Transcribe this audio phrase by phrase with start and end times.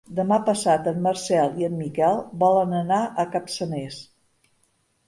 [0.19, 4.03] Demà passat en Marcel i en Miquel volen anar a Capçanes.